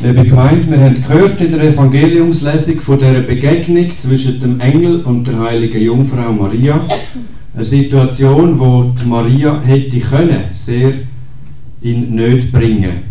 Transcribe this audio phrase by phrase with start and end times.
[0.00, 5.26] Liebe Gemeinde, wir haben gehört in der Evangeliumslesung von der Begegnung zwischen dem Engel und
[5.26, 6.80] der heiligen Jungfrau Maria.
[7.54, 10.92] Eine Situation, wo die Maria hätte können, sehr
[11.80, 13.02] in Nöte bringen.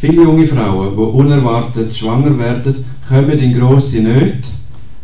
[0.00, 4.48] Viele junge Frauen, die unerwartet schwanger werden, kommen in grosse Nöte.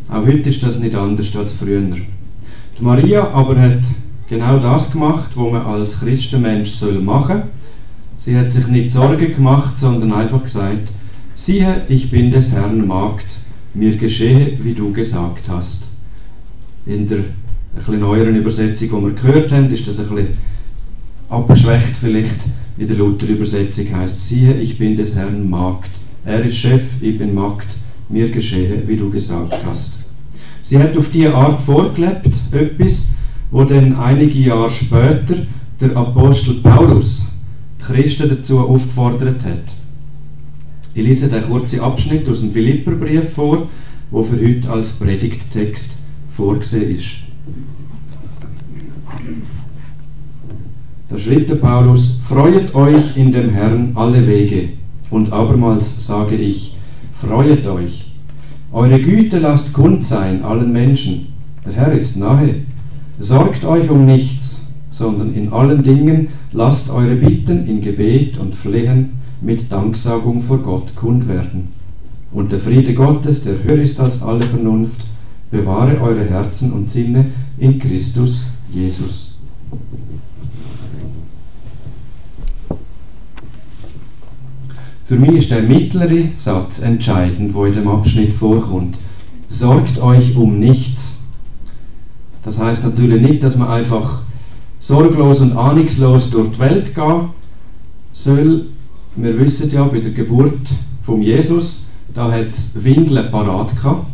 [0.08, 1.80] Auch heute ist das nicht anders als früher.
[1.80, 3.82] Die Maria aber hat
[4.28, 7.42] genau das gemacht, was man als Christenmensch soll machen
[8.26, 10.90] Sie hat sich nicht Sorgen gemacht, sondern einfach gesagt,
[11.36, 13.26] siehe, ich bin des Herrn Magd,
[13.72, 15.90] mir geschehe, wie du gesagt hast.
[16.86, 17.20] In der
[17.76, 20.38] etwas neueren Übersetzung, die wir gehört haben, ist das bisschen
[21.28, 22.40] abgeschwächt vielleicht.
[22.76, 25.90] In der Luther-Übersetzung heißt siehe, ich bin des Herrn Magd.
[26.24, 27.68] Er ist Chef, ich bin Magd,
[28.08, 30.04] mir geschehe, wie du gesagt hast.
[30.64, 33.10] Sie hat auf diese Art vorgelebt, etwas,
[33.50, 35.36] wo dann einige Jahre später
[35.80, 37.30] der Apostel Paulus
[37.78, 39.64] Christen dazu aufgefordert hat.
[40.94, 43.68] Ich lese den kurzen Abschnitt aus dem Philipperbrief vor,
[44.10, 45.98] wo für heute als Predigttext
[46.36, 47.06] vorgesehen ist.
[51.08, 54.70] Da schrieb der Paulus, Freuet euch in dem Herrn alle Wege.
[55.10, 56.76] Und abermals sage ich,
[57.20, 58.10] Freuet euch.
[58.72, 61.28] Eure Güte lasst kund sein allen Menschen.
[61.64, 62.65] Der Herr ist nahe.
[63.18, 64.56] Sorgt euch um nichts
[64.96, 69.10] sondern in allen Dingen lasst eure Bitten in Gebet und Flehen
[69.42, 71.68] mit Danksagung vor Gott kund werden.
[72.32, 75.04] Und der Friede Gottes, der höher ist als alle Vernunft,
[75.50, 77.26] bewahre eure Herzen und Sinne
[77.58, 79.38] in Christus Jesus.
[85.04, 88.96] Für mich ist der mittlere Satz entscheidend, wo in dem Abschnitt vorkommt.
[89.48, 91.15] Sorgt euch um nichts.
[92.46, 94.22] Das heißt natürlich nicht, dass man einfach
[94.78, 97.30] sorglos und ahnungslos durch die Welt gehen
[98.12, 98.66] soll.
[99.16, 100.60] Wir wissen ja, bei der Geburt
[101.02, 104.06] von Jesus, da hat es Windeln parat gehabt.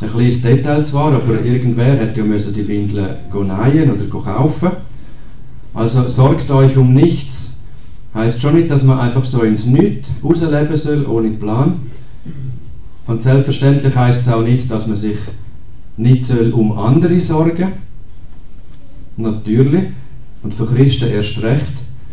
[0.00, 4.70] Ein kleines Detail zwar, aber irgendwer hat ja müssen die Windeln nähen oder kaufen.
[5.74, 7.58] Also sorgt euch um nichts.
[8.12, 11.74] Heißt schon nicht, dass man einfach so ins Nichts rausleben soll, ohne Plan.
[13.06, 15.18] Und selbstverständlich heißt es auch nicht, dass man sich
[15.96, 17.72] nicht soll um andere sorgen
[19.16, 19.84] natürlich,
[20.42, 21.72] und für Christen erst recht,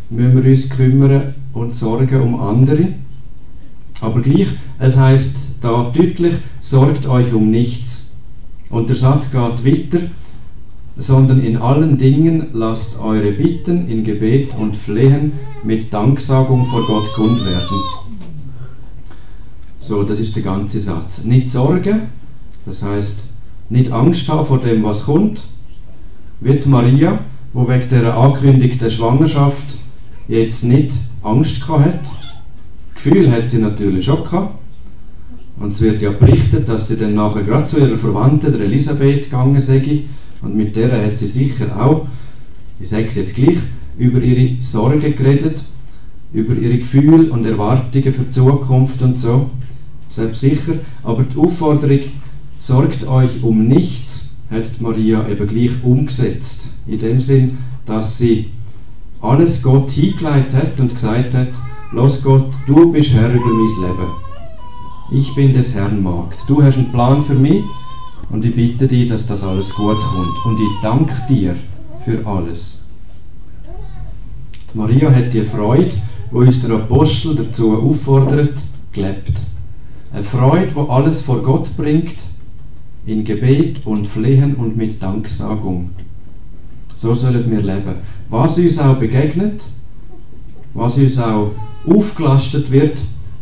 [0.09, 2.89] müssen wir uns kümmern und sorgen um andere.
[4.01, 4.47] Aber gleich,
[4.79, 8.11] es heißt da deutlich, sorgt euch um nichts.
[8.69, 10.05] Und der Satz geht weiter,
[10.95, 15.31] sondern in allen Dingen lasst eure Bitten in Gebet und Flehen
[15.63, 17.77] mit Danksagung vor Gott kund werden.
[19.79, 21.23] So, das ist der ganze Satz.
[21.23, 22.01] Nicht Sorge,
[22.65, 23.28] das heißt
[23.69, 25.47] nicht Angst haben vor dem, was kommt,
[26.39, 27.19] wird Maria,
[27.53, 29.79] wo wegen der angekündigten Schwangerschaft
[30.27, 30.93] jetzt nicht
[31.23, 31.99] Angst gehabt hat.
[32.95, 34.55] Gefühl hat sie natürlich schon gehabt.
[35.59, 39.25] Und es wird ja berichtet, dass sie dann nachher gerade zu ihrer Verwandten, der Elisabeth,
[39.25, 40.03] gegangen sei.
[40.41, 42.07] Und mit der hat sie sicher auch,
[42.79, 43.57] ich sage es jetzt gleich,
[43.97, 45.61] über ihre Sorgen geredet,
[46.31, 49.49] über ihre Gefühle und Erwartungen für die Zukunft und so.
[50.07, 50.75] Selbst sicher.
[51.03, 51.99] Aber die Aufforderung,
[52.59, 56.73] sorgt euch um nichts, hat Maria eben gleich umgesetzt.
[56.85, 58.49] In dem Sinn, dass sie
[59.21, 61.47] alles Gott hingelegt hat und gesagt hat,
[61.91, 64.11] Los Gott, du bist Herr über mein Leben.
[65.11, 66.37] Ich bin des Herrn Magd.
[66.47, 67.63] Du hast einen Plan für mich
[68.29, 70.45] und ich bitte dich, dass das alles gut kommt.
[70.45, 71.55] Und ich danke dir
[72.05, 72.85] für alles.
[74.75, 75.93] Maria hat die Freude,
[76.29, 78.59] wo uns der Apostel dazu auffordert,
[78.91, 79.33] gelebt.
[80.13, 82.17] Eine Freude, wo alles vor Gott bringt
[83.05, 85.89] in Gebet und Flehen und mit Danksagung.
[86.95, 87.95] So sollen wir leben.
[88.29, 89.63] Was uns auch begegnet,
[90.73, 91.51] was uns auch
[91.87, 92.99] aufgelastet wird,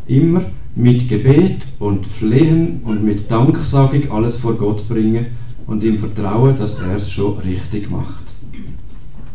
[0.08, 0.44] immer
[0.76, 5.26] mit Gebet und Flehen und mit Danksagung alles vor Gott bringen
[5.66, 8.24] und ihm vertrauen, dass er es schon richtig macht.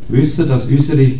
[0.08, 1.14] Wissen, dass unsere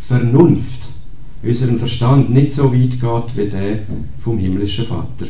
[0.00, 0.94] Vernunft,
[1.42, 3.78] unseren Verstand nicht so weit geht wie der
[4.22, 5.26] vom himmlischen Vater.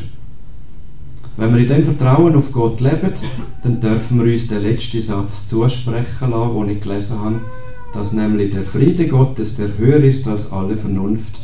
[1.35, 3.13] Wenn wir in dem Vertrauen auf Gott leben,
[3.63, 7.41] dann dürfen wir uns den letzten Satz zusprechen lassen, den ich gelesen habe,
[7.93, 11.39] dass nämlich der Friede Gottes, der höher ist als alle Vernunft,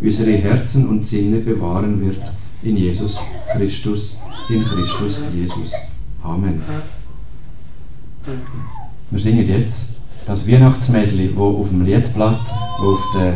[0.00, 2.20] unsere Herzen und Sinne bewahren wird
[2.62, 3.18] in Jesus
[3.52, 5.72] Christus, in Christus Jesus.
[6.22, 6.62] Amen.
[9.10, 9.94] Wir singen jetzt
[10.26, 12.40] das Weihnachtsmädchen, wo auf dem Liedblatt,
[12.80, 13.32] wo auf der